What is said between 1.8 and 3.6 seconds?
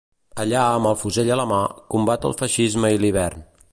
combat el feixisme i l’hivern.